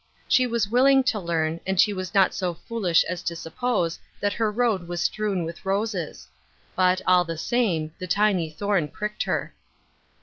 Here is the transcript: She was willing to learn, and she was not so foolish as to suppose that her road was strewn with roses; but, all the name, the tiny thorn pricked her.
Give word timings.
She 0.27 0.47
was 0.47 0.67
willing 0.67 1.03
to 1.03 1.19
learn, 1.19 1.59
and 1.67 1.79
she 1.79 1.93
was 1.93 2.15
not 2.15 2.33
so 2.33 2.55
foolish 2.55 3.03
as 3.03 3.21
to 3.21 3.35
suppose 3.35 3.99
that 4.19 4.33
her 4.33 4.51
road 4.51 4.87
was 4.87 4.99
strewn 4.99 5.45
with 5.45 5.63
roses; 5.63 6.27
but, 6.75 7.01
all 7.05 7.23
the 7.23 7.39
name, 7.51 7.91
the 7.99 8.07
tiny 8.07 8.49
thorn 8.49 8.87
pricked 8.87 9.21
her. 9.25 9.53